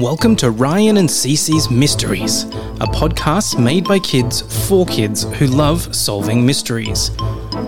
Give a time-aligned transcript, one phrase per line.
[0.00, 2.42] Welcome to Ryan and Cece's Mysteries,
[2.80, 7.12] a podcast made by kids for kids who love solving mysteries.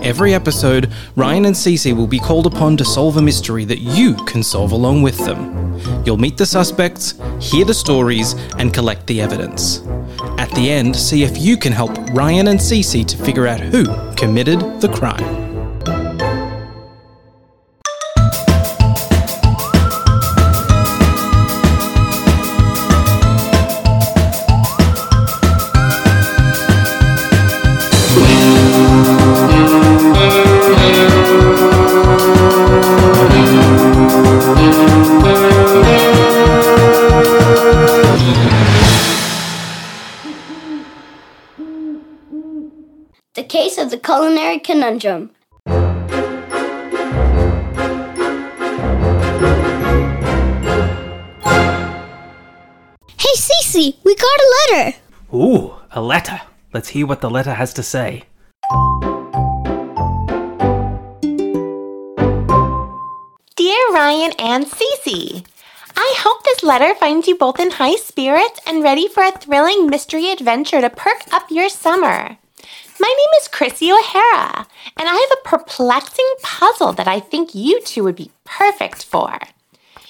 [0.01, 4.13] Every episode, Ryan and Cece will be called upon to solve a mystery that you
[4.25, 5.73] can solve along with them.
[6.05, 9.79] You'll meet the suspects, hear the stories, and collect the evidence.
[10.37, 13.85] At the end, see if you can help Ryan and Cece to figure out who
[14.15, 15.46] committed the crime.
[44.17, 45.29] Culinary Conundrum.
[53.15, 54.97] Hey, Cece, we got a letter.
[55.31, 56.41] Ooh, a letter.
[56.73, 58.23] Let's hear what the letter has to say.
[63.55, 65.45] Dear Ryan and Cece,
[65.95, 69.85] I hope this letter finds you both in high spirits and ready for a thrilling
[69.85, 72.39] mystery adventure to perk up your summer.
[72.99, 74.65] My name is Chrissy O'Hara,
[74.97, 79.37] and I have a perplexing puzzle that I think you two would be perfect for.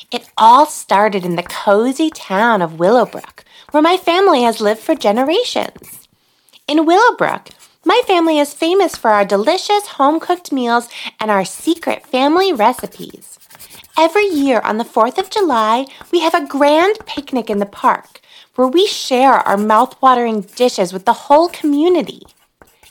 [0.09, 4.95] It all started in the cozy town of Willowbrook, where my family has lived for
[4.95, 6.07] generations.
[6.65, 7.49] In Willowbrook,
[7.83, 10.87] my family is famous for our delicious home cooked meals
[11.19, 13.37] and our secret family recipes.
[13.97, 18.21] Every year on the 4th of July, we have a grand picnic in the park
[18.55, 22.23] where we share our mouth-watering dishes with the whole community.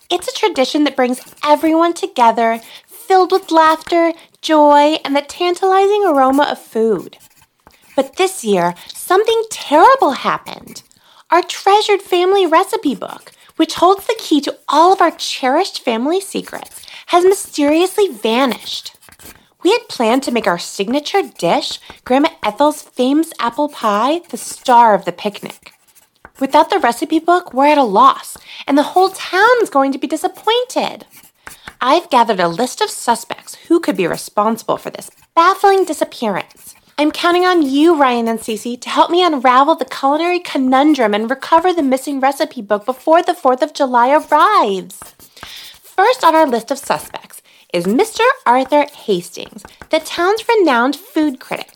[0.09, 6.45] It's a tradition that brings everyone together, filled with laughter, joy, and the tantalizing aroma
[6.45, 7.19] of food.
[7.97, 10.83] But this year, something terrible happened.
[11.31, 16.21] Our treasured family recipe book, which holds the key to all of our cherished family
[16.21, 18.97] secrets, has mysteriously vanished.
[19.65, 24.95] We had planned to make our signature dish, Grandma Ethel's famous apple pie, the star
[24.95, 25.73] of the picnic.
[26.39, 28.37] Without the recipe book, we're at a loss,
[28.67, 31.07] and the whole town is going to be disappointed.
[31.81, 36.75] I've gathered a list of suspects who could be responsible for this baffling disappearance.
[36.99, 41.31] I'm counting on you, Ryan and Cece, to help me unravel the culinary conundrum and
[41.31, 44.99] recover the missing recipe book before the 4th of July arrives.
[45.83, 47.41] First on our list of suspects
[47.73, 48.25] is Mr.
[48.45, 51.76] Arthur Hastings, the town's renowned food critic.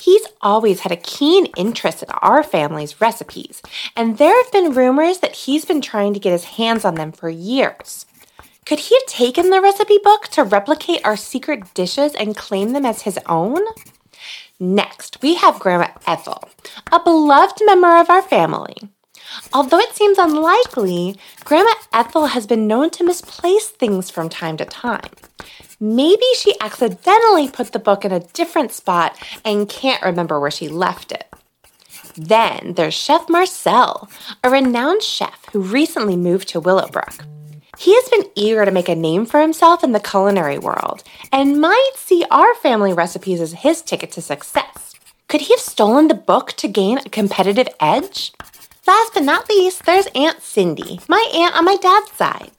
[0.00, 3.60] He's always had a keen interest in our family's recipes,
[3.94, 7.12] and there have been rumors that he's been trying to get his hands on them
[7.12, 8.06] for years.
[8.64, 12.86] Could he have taken the recipe book to replicate our secret dishes and claim them
[12.86, 13.60] as his own?
[14.58, 16.48] Next, we have Grandma Ethel,
[16.90, 18.76] a beloved member of our family.
[19.52, 24.64] Although it seems unlikely, Grandma Ethel has been known to misplace things from time to
[24.64, 25.10] time.
[25.78, 30.68] Maybe she accidentally put the book in a different spot and can't remember where she
[30.68, 31.26] left it.
[32.16, 34.10] Then there's Chef Marcel,
[34.44, 37.14] a renowned chef who recently moved to Willowbrook.
[37.78, 41.02] He has been eager to make a name for himself in the culinary world
[41.32, 44.94] and might see our family recipes as his ticket to success.
[45.28, 48.32] Could he have stolen the book to gain a competitive edge?
[48.90, 52.50] Last but not least, there's Aunt Cindy, my aunt on my dad's side.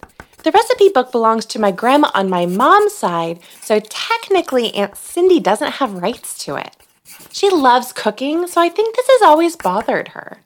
[0.44, 5.42] The recipe book belongs to my grandma on my mom's side, so technically Aunt Cindy
[5.42, 6.74] doesn't have rights to it.
[7.34, 10.38] She loves cooking, so I think this has always bothered her.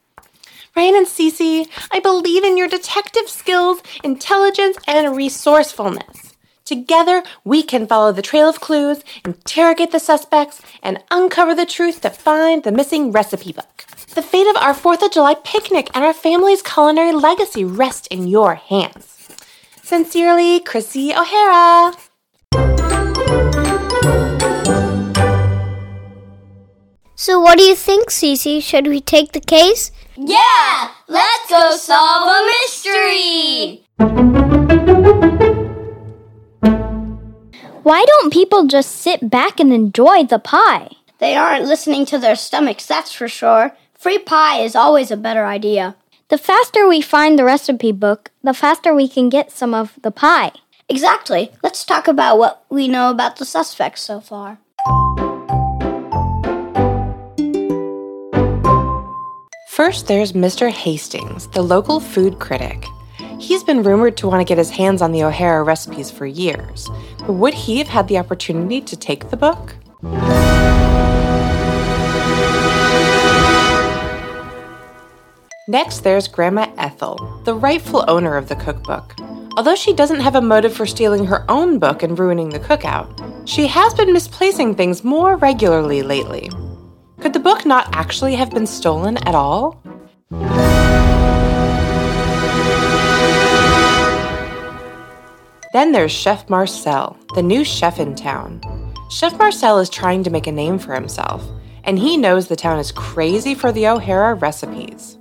[0.76, 6.25] Ryan and Cece, I believe in your detective skills, intelligence, and resourcefulness.
[6.66, 12.02] Together, we can follow the trail of clues, interrogate the suspects, and uncover the truth
[12.02, 13.86] to find the missing recipe book.
[14.16, 18.26] The fate of our 4th of July picnic and our family's culinary legacy rest in
[18.28, 19.30] your hands.
[19.84, 21.94] Sincerely, Chrissy O'Hara.
[27.14, 28.64] So, what do you think, Cece?
[28.64, 29.92] Should we take the case?
[30.18, 30.90] Yeah!
[31.08, 33.84] Let's go solve a mystery!
[37.86, 40.90] Why don't people just sit back and enjoy the pie?
[41.20, 43.78] They aren't listening to their stomachs, that's for sure.
[43.94, 45.96] Free pie is always a better idea.
[46.30, 50.10] The faster we find the recipe book, the faster we can get some of the
[50.10, 50.54] pie.
[50.90, 51.52] Exactly.
[51.62, 54.58] Let's talk about what we know about the suspects so far.
[59.70, 60.72] First, there's Mr.
[60.72, 62.88] Hastings, the local food critic.
[63.40, 66.90] He's been rumored to want to get his hands on the O'Hara recipes for years,
[67.20, 69.76] but would he have had the opportunity to take the book?
[75.68, 79.16] Next, there's Grandma Ethel, the rightful owner of the cookbook.
[79.58, 83.48] Although she doesn't have a motive for stealing her own book and ruining the cookout,
[83.48, 86.50] she has been misplacing things more regularly lately.
[87.20, 89.82] Could the book not actually have been stolen at all?
[95.76, 98.62] Then there's Chef Marcel, the new chef in town.
[99.10, 101.46] Chef Marcel is trying to make a name for himself,
[101.84, 105.18] and he knows the town is crazy for the O'Hara recipes.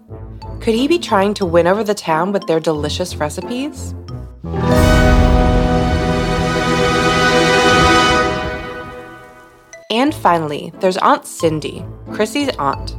[0.61, 3.97] Could he be trying to win over the town with their delicious recipes?
[9.91, 12.95] And finally, there's Aunt Cindy, Chrissy's aunt.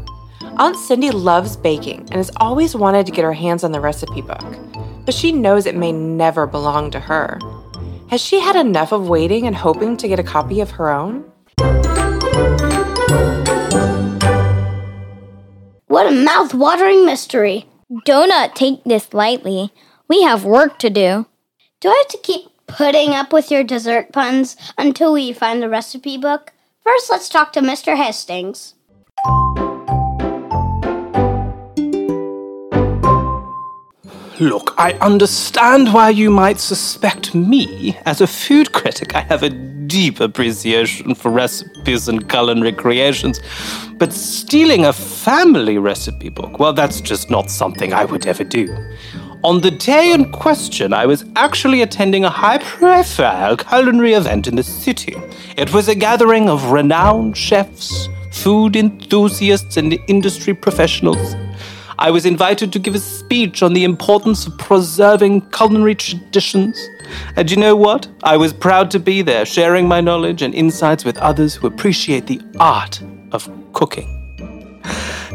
[0.58, 4.20] Aunt Cindy loves baking and has always wanted to get her hands on the recipe
[4.20, 4.44] book,
[5.06, 7.40] but she knows it may never belong to her.
[8.10, 11.24] Has she had enough of waiting and hoping to get a copy of her own?
[15.88, 17.68] What a mouth-watering mystery.
[18.04, 19.72] Do not uh, take this lightly.
[20.08, 21.28] We have work to do.
[21.80, 25.70] Do I have to keep putting up with your dessert puns until we find the
[25.70, 26.52] recipe book?
[26.84, 27.96] First, let's talk to Mr.
[27.96, 28.74] Hastings.
[34.40, 37.98] Look, I understand why you might suspect me.
[38.06, 43.40] As a food critic, I have a deep appreciation for recipes and culinary creations.
[43.94, 48.76] But stealing a family recipe book, well, that's just not something I would ever do.
[49.46, 54.58] On the day in question, I was actually attending a high profile culinary event in
[54.58, 55.16] the city.
[55.56, 61.36] It was a gathering of renowned chefs, food enthusiasts, and industry professionals.
[61.98, 66.90] I was invited to give a speech on the importance of preserving culinary traditions.
[67.38, 68.08] And you know what?
[68.24, 72.28] I was proud to be there, sharing my knowledge and insights with others who appreciate
[72.28, 73.02] the art
[73.32, 74.82] of cooking.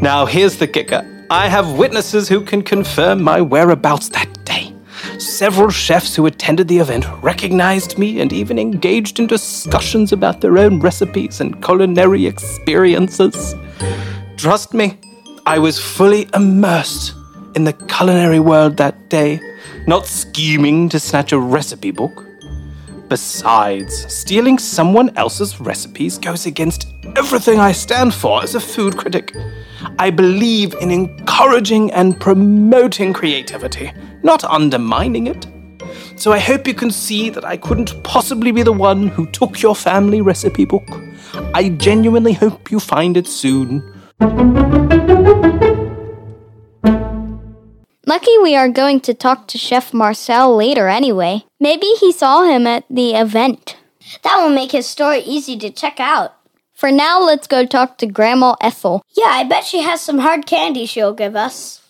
[0.03, 4.75] Now, here's the kicker I have witnesses who can confirm my whereabouts that day.
[5.19, 10.59] Several chefs who attended the event recognized me and even engaged in discussions about their
[10.59, 13.55] own recipes and culinary experiences.
[14.37, 14.99] Trust me,
[15.47, 17.15] I was fully immersed
[17.55, 19.41] in the culinary world that day,
[19.87, 22.27] not scheming to snatch a recipe book.
[23.09, 29.35] Besides, stealing someone else's recipes goes against everything I stand for as a food critic.
[29.99, 35.47] I believe in encouraging and promoting creativity, not undermining it.
[36.17, 39.63] So I hope you can see that I couldn't possibly be the one who took
[39.63, 40.87] your family recipe book.
[41.55, 44.00] I genuinely hope you find it soon.
[48.07, 51.45] Lucky we are going to talk to Chef Marcel later anyway.
[51.61, 53.77] Maybe he saw him at the event.
[54.23, 56.35] That will make his story easy to check out.
[56.75, 59.05] For now, let's go talk to Grandma Ethel.
[59.17, 61.83] Yeah, I bet she has some hard candy she'll give us.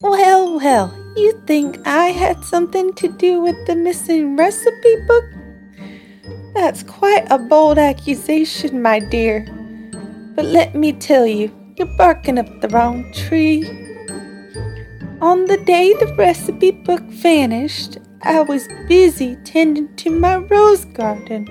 [0.00, 5.24] Well, well, you think I had something to do with the missing recipe book?
[6.60, 9.46] That's quite a bold accusation, my dear.
[10.34, 13.62] But let me tell you, you're barking up the wrong tree.
[15.22, 21.46] On the day the recipe book vanished, I was busy tending to my rose garden.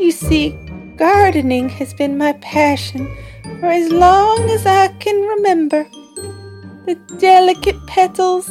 [0.00, 0.50] You see,
[0.96, 3.06] gardening has been my passion
[3.60, 5.84] for as long as I can remember.
[6.84, 8.48] The delicate petals,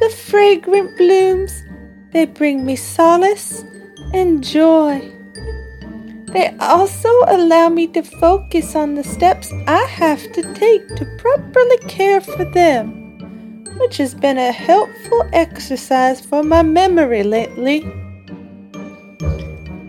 [0.00, 1.52] the fragrant blooms,
[2.12, 3.62] they bring me solace
[4.12, 5.10] and joy.
[6.32, 11.78] They also allow me to focus on the steps I have to take to properly
[11.88, 17.84] care for them, which has been a helpful exercise for my memory lately.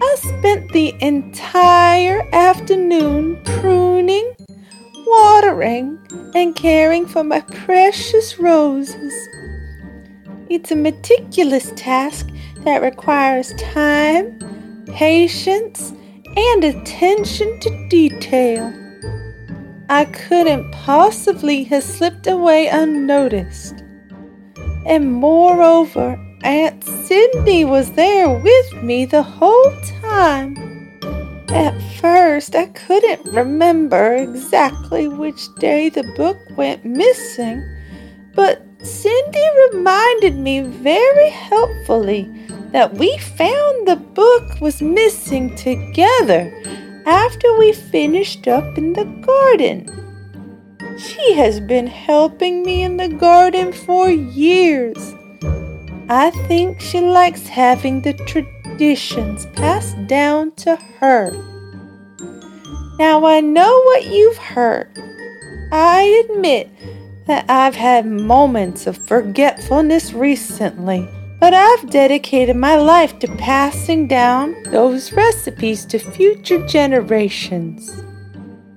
[0.02, 4.36] I spent the entire afternoon pruning,
[5.08, 5.98] watering,
[6.36, 9.14] and caring for my precious roses.
[10.50, 12.28] It's a meticulous task
[12.64, 14.40] that requires time,
[14.88, 15.94] patience,
[16.36, 18.74] and attention to detail.
[19.90, 23.84] I couldn't possibly have slipped away unnoticed.
[24.86, 30.58] And moreover, Aunt Cindy was there with me the whole time.
[31.50, 37.64] At first, I couldn't remember exactly which day the book went missing,
[38.34, 42.28] but Cindy reminded me very helpfully
[42.74, 46.52] that we found the book was missing together
[47.06, 49.88] after we finished up in the garden.
[50.98, 54.98] She has been helping me in the garden for years.
[56.10, 61.32] I think she likes having the traditions passed down to her.
[62.98, 64.90] Now I know what you've heard.
[65.72, 66.70] I admit
[67.28, 71.08] that I've had moments of forgetfulness recently,
[71.40, 78.04] but I've dedicated my life to passing down those recipes to future generations.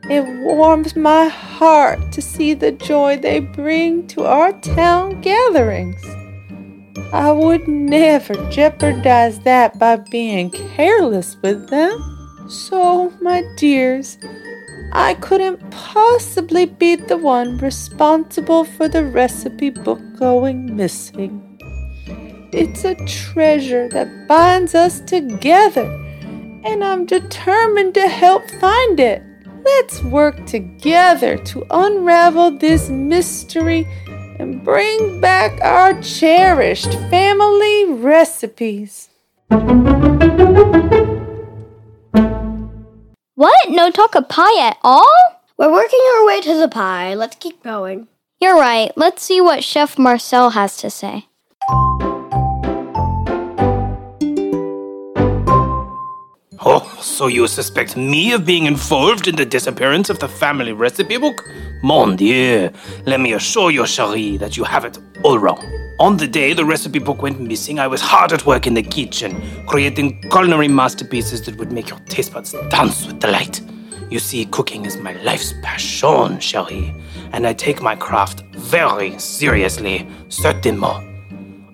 [0.09, 6.01] It warms my heart to see the joy they bring to our town gatherings.
[7.13, 11.93] I would never jeopardize that by being careless with them.
[12.49, 14.19] So, my dears,
[14.93, 21.46] I couldn't possibly be the one responsible for the recipe book going missing.
[22.53, 25.85] It's a treasure that binds us together,
[26.65, 29.23] and I'm determined to help find it.
[29.65, 33.87] Let's work together to unravel this mystery
[34.39, 39.09] and bring back our cherished family recipes.
[43.35, 43.71] What?
[43.71, 45.43] No talk of pie at all?
[45.59, 47.15] We're working our way to the pie.
[47.15, 48.07] Let's keep going.
[48.41, 48.93] You're right.
[48.97, 51.27] Let's see what Chef Marcel has to say.
[57.17, 61.49] So you suspect me of being involved in the disappearance of the family recipe book?
[61.83, 62.71] Mon Dieu,
[63.07, 65.65] let me assure you, Cherie, that you have it all wrong.
[65.99, 68.83] On the day the recipe book went missing, I was hard at work in the
[68.83, 73.63] kitchen, creating culinary masterpieces that would make your taste buds dance with delight.
[74.11, 76.95] You see, cooking is my life's passion, Cherie,
[77.33, 81.16] and I take my craft very seriously, certainement.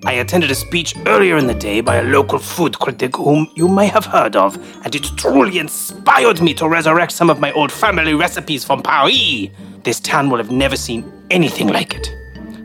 [0.04, 3.68] I attended a speech earlier in the day by a local food critic whom you
[3.68, 7.70] may have heard of, and it truly inspired me to resurrect some of my old
[7.70, 9.46] family recipes from Paris.
[9.84, 12.10] This town will have never seen anything like it.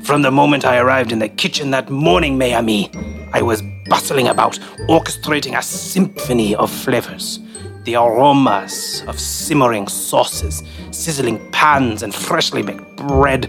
[0.04, 2.88] From the moment I arrived in the kitchen that morning, mes amis,
[3.34, 4.58] I was bustling about,
[4.90, 7.40] orchestrating a symphony of flavors.
[7.84, 13.48] The aromas of simmering sauces, sizzling pans, and freshly baked bread.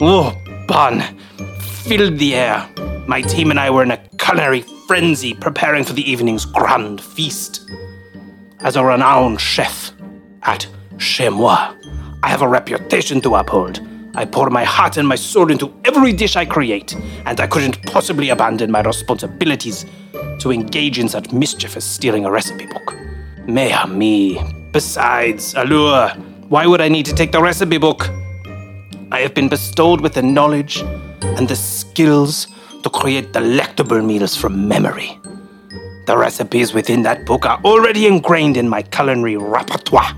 [0.00, 0.34] Oh,
[0.66, 1.02] bun!
[1.84, 2.95] Filled the air.
[3.06, 7.70] My team and I were in a culinary frenzy preparing for the evening's grand feast.
[8.60, 9.92] As a renowned chef
[10.42, 10.66] at
[10.98, 11.74] Chez Moi,
[12.24, 13.80] I have a reputation to uphold.
[14.16, 16.96] I pour my heart and my soul into every dish I create,
[17.26, 19.86] and I couldn't possibly abandon my responsibilities
[20.40, 22.94] to engage in such mischief as stealing a recipe book.
[23.46, 24.42] Mea me.
[24.72, 26.08] Besides, Allure,
[26.48, 28.08] why would I need to take the recipe book?
[29.12, 30.78] I have been bestowed with the knowledge
[31.22, 32.48] and the skills
[32.86, 35.18] to create delectable meals from memory.
[36.06, 40.14] The recipes within that book are already ingrained in my culinary repertoire,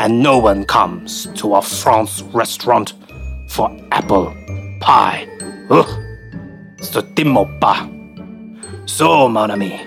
[0.00, 2.94] and no one comes to a France restaurant
[3.46, 4.34] for apple
[4.80, 5.28] pie.
[5.70, 5.86] Ugh,
[6.80, 7.88] certainement pas.
[8.86, 9.80] So, mon ami,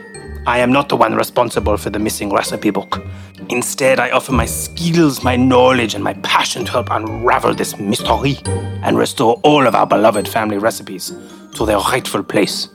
[0.46, 3.04] I am not the one responsible for the missing recipe book.
[3.50, 8.38] Instead, I offer my skills, my knowledge, and my passion to help unravel this mystery
[8.82, 11.12] and restore all of our beloved family recipes
[11.58, 12.70] to their rightful place.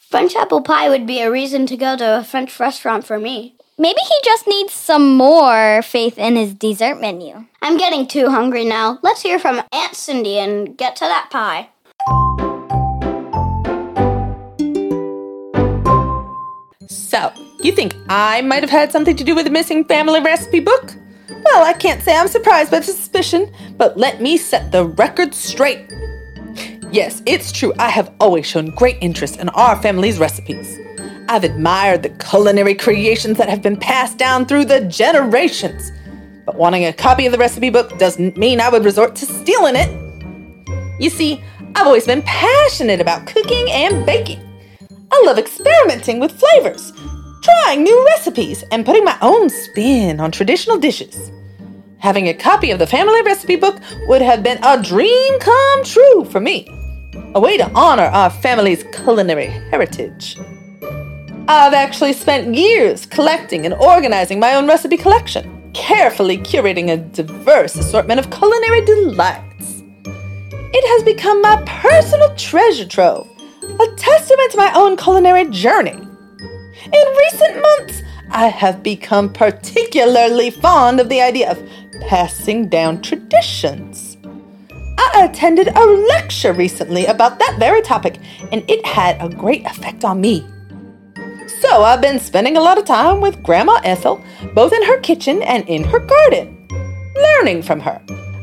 [0.00, 3.54] French apple pie would be a reason to go to a French restaurant for me.
[3.78, 7.44] Maybe he just needs some more faith in his dessert menu.
[7.60, 8.98] I'm getting too hungry now.
[9.02, 11.68] Let's hear from Aunt Cindy and get to that pie.
[16.88, 20.60] So, you think I might have had something to do with the missing family recipe
[20.60, 20.94] book?
[21.52, 25.32] Well, I can't say I'm surprised by the suspicion, but let me set the record
[25.32, 25.90] straight.
[26.90, 30.78] Yes, it's true, I have always shown great interest in our family's recipes.
[31.28, 35.92] I've admired the culinary creations that have been passed down through the generations.
[36.44, 39.76] But wanting a copy of the recipe book doesn't mean I would resort to stealing
[39.76, 39.90] it.
[41.00, 41.42] You see,
[41.76, 44.42] I've always been passionate about cooking and baking.
[45.12, 46.92] I love experimenting with flavors,
[47.42, 51.30] trying new recipes, and putting my own spin on traditional dishes.
[51.98, 56.24] Having a copy of the family recipe book would have been a dream come true
[56.26, 56.68] for me,
[57.34, 60.36] a way to honor our family's culinary heritage.
[61.48, 67.76] I've actually spent years collecting and organizing my own recipe collection, carefully curating a diverse
[67.76, 69.82] assortment of culinary delights.
[70.04, 73.28] It has become my personal treasure trove,
[73.62, 75.92] a testament to my own culinary journey.
[75.92, 81.58] In recent months, I have become particularly fond of the idea of
[82.02, 84.16] passing down traditions.
[84.98, 88.18] I attended a lecture recently about that very topic,
[88.52, 90.46] and it had a great effect on me.
[91.60, 94.22] So I've been spending a lot of time with Grandma Ethel,
[94.54, 96.68] both in her kitchen and in her garden,
[97.14, 98.02] learning from her.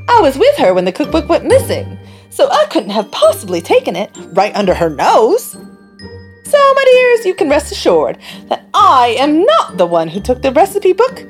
[0.10, 1.98] I was with her when the cookbook went missing,
[2.29, 5.51] so I couldn't have possibly taken it right under her nose.
[5.51, 8.17] So, my dears, you can rest assured
[8.50, 11.25] that I am not the one who took the recipe book.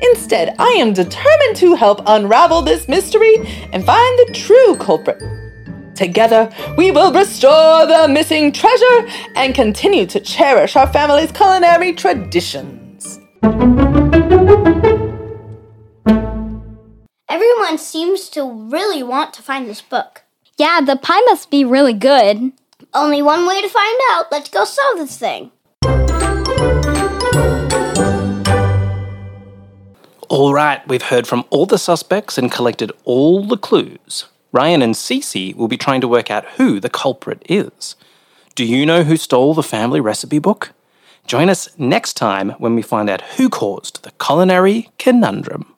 [0.00, 3.36] Instead, I am determined to help unravel this mystery
[3.72, 5.22] and find the true culprit.
[5.94, 13.18] Together, we will restore the missing treasure and continue to cherish our family's culinary traditions.
[17.28, 20.22] Everyone seems to really want to find this book.
[20.58, 22.52] Yeah, the pie must be really good.
[22.92, 24.30] Only one way to find out.
[24.30, 25.50] Let's go solve this thing.
[30.28, 34.24] All right, we've heard from all the suspects and collected all the clues.
[34.50, 37.94] Ryan and Cece will be trying to work out who the culprit is.
[38.56, 40.72] Do you know who stole the family recipe book?
[41.28, 45.75] Join us next time when we find out who caused the culinary conundrum.